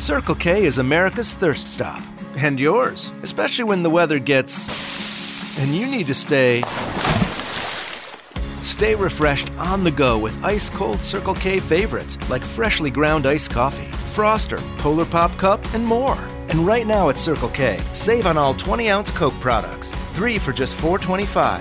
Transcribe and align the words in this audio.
Circle 0.00 0.36
K 0.36 0.64
is 0.64 0.78
America's 0.78 1.34
thirst 1.34 1.68
stop. 1.68 2.02
And 2.38 2.58
yours, 2.58 3.12
especially 3.22 3.64
when 3.64 3.82
the 3.82 3.90
weather 3.90 4.18
gets. 4.18 5.60
and 5.60 5.74
you 5.74 5.86
need 5.86 6.06
to 6.06 6.14
stay. 6.14 6.62
Stay 8.62 8.94
refreshed 8.94 9.52
on 9.58 9.84
the 9.84 9.90
go 9.90 10.16
with 10.16 10.42
ice 10.42 10.70
cold 10.70 11.02
Circle 11.02 11.34
K 11.34 11.60
favorites 11.60 12.16
like 12.30 12.42
freshly 12.42 12.90
ground 12.90 13.26
iced 13.26 13.50
coffee, 13.50 13.90
Froster, 14.14 14.58
Polar 14.78 15.04
Pop 15.04 15.36
Cup, 15.36 15.62
and 15.74 15.84
more. 15.84 16.18
And 16.48 16.66
right 16.66 16.86
now 16.86 17.10
at 17.10 17.18
Circle 17.18 17.50
K, 17.50 17.78
save 17.92 18.24
on 18.24 18.38
all 18.38 18.54
20 18.54 18.88
ounce 18.88 19.10
Coke 19.10 19.38
products, 19.38 19.90
three 20.14 20.38
for 20.38 20.54
just 20.54 20.80
$4.25. 20.80 21.60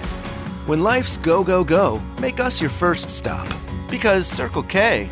When 0.66 0.82
life's 0.82 1.18
go, 1.18 1.44
go, 1.44 1.66
go, 1.66 2.02
make 2.20 2.40
us 2.40 2.62
your 2.62 2.70
first 2.70 3.10
stop. 3.12 3.54
Because 3.90 4.26
Circle 4.26 4.64
K 4.64 5.10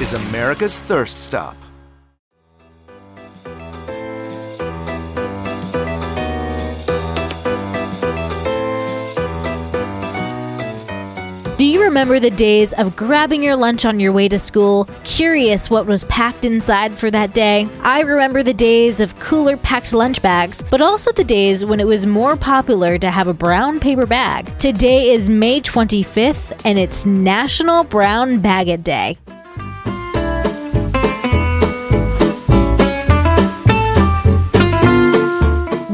is 0.00 0.14
America's 0.14 0.78
thirst 0.78 1.18
stop. 1.18 1.56
Do 11.62 11.68
you 11.68 11.84
remember 11.84 12.18
the 12.18 12.28
days 12.28 12.72
of 12.72 12.96
grabbing 12.96 13.40
your 13.40 13.54
lunch 13.54 13.84
on 13.84 14.00
your 14.00 14.10
way 14.10 14.28
to 14.28 14.36
school, 14.36 14.88
curious 15.04 15.70
what 15.70 15.86
was 15.86 16.02
packed 16.02 16.44
inside 16.44 16.98
for 16.98 17.08
that 17.12 17.34
day? 17.34 17.68
I 17.82 18.00
remember 18.00 18.42
the 18.42 18.52
days 18.52 18.98
of 18.98 19.16
cooler 19.20 19.56
packed 19.56 19.92
lunch 19.92 20.20
bags, 20.20 20.64
but 20.72 20.82
also 20.82 21.12
the 21.12 21.22
days 21.22 21.64
when 21.64 21.78
it 21.78 21.86
was 21.86 22.04
more 22.04 22.34
popular 22.34 22.98
to 22.98 23.12
have 23.12 23.28
a 23.28 23.32
brown 23.32 23.78
paper 23.78 24.06
bag. 24.06 24.58
Today 24.58 25.12
is 25.12 25.30
May 25.30 25.60
25th, 25.60 26.60
and 26.64 26.80
it's 26.80 27.06
National 27.06 27.84
Brown 27.84 28.40
Bag 28.40 28.66
It 28.66 28.82
Day. 28.82 29.16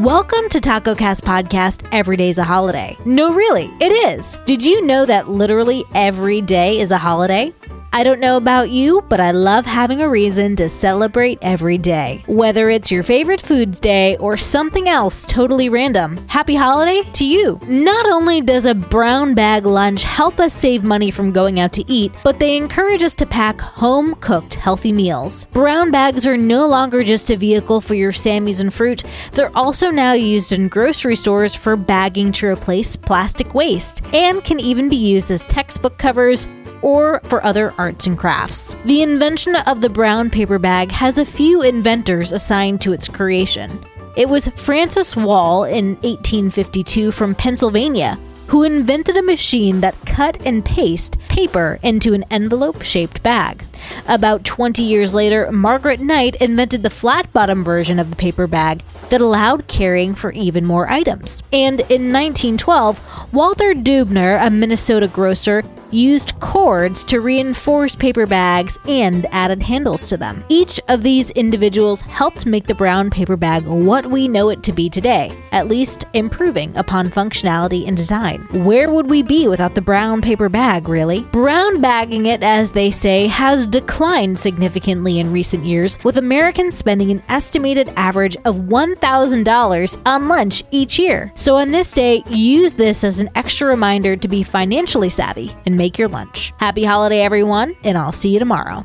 Welcome 0.09 0.49
to 0.53 0.61
Taco 0.63 0.95
Cast 0.95 1.23
Podcast 1.23 1.87
Every 1.93 2.17
Day's 2.17 2.39
a 2.39 2.43
Holiday. 2.43 2.97
No, 3.05 3.35
really, 3.35 3.71
it 3.79 3.93
is. 3.93 4.39
Did 4.47 4.65
you 4.65 4.81
know 4.81 5.05
that 5.05 5.29
literally 5.29 5.85
every 5.95 6.41
day 6.41 6.81
is 6.81 6.91
a 6.91 6.97
holiday? 6.97 7.53
I 7.91 8.05
don't 8.05 8.21
know 8.21 8.37
about 8.37 8.71
you, 8.71 9.03
but 9.09 9.19
I 9.19 9.31
love 9.31 9.65
having 9.65 10.03
a 10.03 10.09
reason 10.09 10.57
to 10.57 10.69
celebrate 10.69 11.39
every 11.41 11.79
day. 11.79 12.23
Whether 12.27 12.69
it's 12.69 12.91
your 12.91 13.03
favorite 13.03 13.41
foods 13.41 13.81
day 13.81 14.17
or 14.19 14.37
something 14.37 14.89
else 14.89 15.25
totally 15.25 15.71
random, 15.71 16.19
happy 16.29 16.55
holiday 16.55 17.03
to 17.13 17.25
you. 17.25 17.59
Not 17.67 18.07
only 18.07 18.43
does 18.43 18.67
a 18.67 18.75
brown 18.75 19.35
bag 19.35 19.65
lunch 19.65 20.03
help 20.03 20.39
us 20.39 20.53
save 20.53 20.85
money 20.85 21.11
from 21.11 21.33
going 21.33 21.61
out 21.61 21.73
to 21.75 21.91
eat, 21.91 22.13
but 22.25 22.39
they 22.39 22.59
encourage 22.59 23.03
us 23.03 23.15
to 23.17 23.27
pack 23.27 23.59
home 23.59 24.15
cooked 24.17 24.55
healthy 24.55 24.93
meals. 24.93 25.47
Brown 25.47 25.91
bags 25.91 26.27
are 26.27 26.37
no 26.37 26.67
longer 26.67 27.03
just 27.03 27.31
a 27.31 27.37
vehicle 27.37 27.81
for 27.81 27.95
your 27.95 28.13
Sammys 28.13 28.61
and 28.61 28.73
fruit, 28.73 29.03
they're 29.33 29.57
also 29.57 29.91
now 29.91 30.13
used 30.13 30.53
in 30.53 30.69
grocery 30.69 31.17
stores 31.17 31.55
for 31.55 31.75
bagging 31.75 32.33
to 32.33 32.47
replace 32.49 32.97
plastic 32.97 33.55
waste, 33.55 34.05
and 34.13 34.45
can 34.45 34.61
even 34.61 34.91
be 34.91 34.97
used 34.97 35.31
as 35.31 35.47
textbook 35.47 35.97
covers 35.97 36.47
or 36.83 37.21
for 37.25 37.45
other 37.45 37.75
arts 37.79 38.07
and 38.07 38.19
crafts. 38.19 38.75
The 38.85 39.03
invention 39.03 39.57
of 39.57 39.81
the 39.81 39.89
brown 39.89 40.31
paper 40.31 40.59
bag 40.59 40.91
has 40.93 41.19
a 41.19 41.25
few 41.25 41.63
inventors 41.63 42.33
assigned 42.33 42.81
to 42.83 42.93
its 42.93 43.09
creation. 43.09 43.85
It 44.17 44.29
was 44.29 44.49
Francis 44.49 45.15
Wolle 45.15 45.65
in 45.65 45.95
1852 46.03 47.13
from 47.13 47.35
Pennsylvania 47.35 48.19
who 48.49 48.63
invented 48.63 49.17
a 49.17 49.23
machine 49.23 49.81
that 49.83 49.95
cut 50.07 50.39
and 50.45 50.65
paste 50.65 51.19
paper 51.29 51.79
into 51.83 52.15
an 52.15 52.25
envelope 52.31 52.83
shaped 52.83 53.23
bag. 53.23 53.63
About 54.07 54.43
20 54.45 54.83
years 54.83 55.15
later, 55.15 55.53
Margaret 55.53 56.01
Knight 56.01 56.35
invented 56.37 56.83
the 56.83 56.91
flat 56.91 57.31
bottom 57.35 57.63
version 57.63 57.99
of 57.99 58.09
the 58.09 58.17
paper 58.17 58.47
bag 58.47 58.83
that 59.11 59.21
allowed 59.21 59.69
carrying 59.69 60.15
for 60.15 60.33
even 60.33 60.67
more 60.67 60.91
items. 60.91 61.43
And 61.53 61.81
in 61.81 62.11
1912, 62.11 63.33
Walter 63.33 63.75
Deubener, 63.75 64.45
a 64.45 64.51
Minnesota 64.51 65.09
grocer, 65.09 65.63
used 65.91 66.39
cords 66.41 67.05
to 67.05 67.21
reinforce 67.21 67.97
paper 67.97 68.27
bags 68.27 68.79
and 68.87 69.27
added 69.33 69.63
handles 69.63 70.09
to 70.09 70.17
them. 70.17 70.45
Each 70.49 70.81
of 70.89 71.03
these 71.03 71.31
individuals 71.31 72.01
helped 72.03 72.47
make 72.47 72.67
the 72.67 72.75
brown 72.75 73.11
paper 73.11 73.37
bag 73.37 73.65
what 73.65 74.07
we 74.07 74.29
know 74.29 74.49
it 74.51 74.63
to 74.65 74.73
be 74.73 74.91
today, 74.91 75.37
at 75.53 75.69
least 75.69 76.05
improving 76.13 76.77
upon 76.77 77.09
functionality 77.09 77.87
and 77.87 77.97
design. 77.97 78.41
Where 78.65 78.91
would 78.91 79.09
we 79.09 79.23
be 79.23 79.49
without 79.49 79.75
the 79.75 79.81
brown 79.81 80.21
paper 80.21 80.49
bag, 80.49 80.89
really? 80.89 81.23
Brown 81.33 81.81
bagging 81.81 82.27
it, 82.27 82.43
as 82.43 82.73
they 82.73 82.91
say, 82.91 83.27
has 83.27 83.67
declined 83.67 84.39
significantly 84.39 85.19
in 85.19 85.33
recent 85.33 85.65
years, 85.65 85.99
with 86.05 86.19
Americans 86.19 86.77
spending 86.77 87.11
an 87.11 87.23
estimated 87.29 87.89
average 87.97 88.37
of 88.45 88.57
$1,000 88.57 90.03
on 90.05 90.29
lunch 90.29 90.63
each 90.71 90.99
year. 90.99 91.33
So 91.35 91.57
on 91.57 91.71
this 91.71 91.93
day, 91.93 92.23
use 92.29 92.75
this 92.75 93.05
as 93.05 93.21
an 93.21 93.31
extra 93.35 93.69
reminder 93.69 94.17
to 94.17 94.29
be 94.29 94.43
financially 94.43 95.09
savvy 95.09 95.55
and 95.65 95.78
make 95.79 95.99
your 95.99 96.09
lunch. 96.09 96.53
Happy 96.59 96.85
holiday, 96.85 97.23
everyone, 97.23 97.75
and 97.85 97.97
I'll 97.97 98.13
see 98.13 98.31
you 98.31 98.39
tomorrow. 98.39 98.85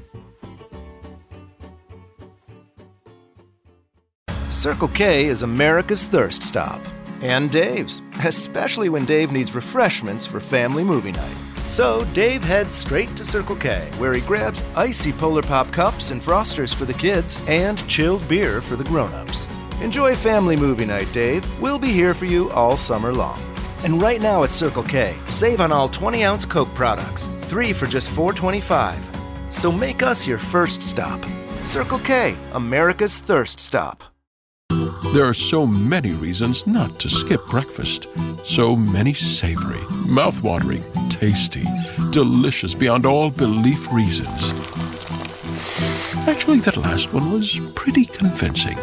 Circle 4.50 4.90
K 4.90 5.26
is 5.26 5.44
America's 5.44 6.06
thirst 6.06 6.44
stop. 6.44 6.80
And 7.22 7.50
Dave's, 7.50 8.02
especially 8.24 8.90
when 8.90 9.06
Dave 9.06 9.32
needs 9.32 9.56
refreshments 9.56 10.26
for 10.26 10.40
family 10.40 10.84
movie 10.84 11.12
night. 11.12 11.36
So 11.68 12.06
Dave 12.14 12.44
heads 12.44 12.76
straight 12.76 13.16
to 13.16 13.26
Circle 13.26 13.56
K, 13.56 13.90
where 13.98 14.14
he 14.14 14.22
grabs 14.22 14.64
icy 14.76 15.12
Polar 15.14 15.42
Pop 15.42 15.72
cups 15.72 16.12
and 16.12 16.22
frosters 16.22 16.76
for 16.76 16.86
the 16.86 16.94
kids 16.94 17.42
and 17.48 17.86
chilled 17.88 18.28
beer 18.28 18.62
for 18.62 18.76
the 18.76 18.84
grown-ups. 18.84 19.48
Enjoy 19.82 20.16
family 20.16 20.56
movie 20.56 20.86
night, 20.86 21.12
Dave. 21.14 21.46
We'll 21.60 21.80
be 21.80 21.92
here 21.92 22.14
for 22.14 22.26
you 22.26 22.50
all 22.52 22.78
summer 22.78 23.14
long. 23.14 23.42
And 23.84 24.02
right 24.02 24.22
now 24.22 24.44
at 24.44 24.54
Circle 24.54 24.84
K, 24.84 25.18
save 25.28 25.60
on 25.60 25.74
all 25.74 25.90
20 25.90 26.24
ounce 26.24 26.46
Coke 26.46 26.74
products, 26.74 27.28
three 27.42 27.74
for 27.74 27.86
just 27.86 28.10
$4.25. 28.16 28.98
So 29.52 29.72
make 29.72 30.02
us 30.02 30.26
your 30.26 30.38
first 30.38 30.82
stop. 30.82 31.20
Circle 31.66 32.00
K, 32.00 32.36
America's 32.54 33.20
thirst 33.20 33.60
stop. 33.60 34.04
There 35.14 35.26
are 35.26 35.34
so 35.34 35.68
many 35.68 36.12
reasons 36.12 36.66
not 36.66 36.98
to 37.02 37.10
skip 37.10 37.46
breakfast. 37.48 38.08
So 38.46 38.76
many 38.76 39.14
savory, 39.14 39.82
mouth-watering, 40.08 40.84
tasty, 41.10 41.66
delicious 42.12 42.74
beyond 42.74 43.06
all 43.06 43.30
belief 43.30 43.92
reasons. 43.92 44.52
Actually, 46.28 46.60
that 46.60 46.78
last 46.78 47.14
one 47.14 47.32
was 47.32 47.60
pretty 47.76 48.06
convincing. 48.06 48.78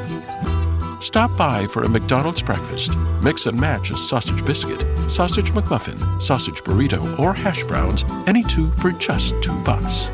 Stop 1.00 1.34
by 1.36 1.66
for 1.66 1.82
a 1.82 1.88
McDonald's 1.88 2.42
breakfast. 2.42 2.94
Mix 3.22 3.46
and 3.46 3.58
match 3.58 3.90
a 3.90 3.96
sausage 3.96 4.44
biscuit, 4.44 4.80
sausage 5.10 5.52
McMuffin, 5.52 5.98
sausage 6.20 6.62
burrito, 6.62 7.18
or 7.18 7.32
hash 7.32 7.64
browns, 7.64 8.04
any 8.26 8.42
two 8.42 8.70
for 8.72 8.92
just 8.92 9.34
two 9.42 9.58
bucks. 9.64 10.08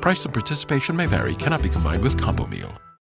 Price 0.00 0.24
and 0.24 0.32
participation 0.32 0.96
may 0.96 1.06
vary, 1.06 1.34
cannot 1.34 1.62
be 1.62 1.68
combined 1.68 2.02
with 2.02 2.18
combo 2.18 2.46
meal. 2.46 2.72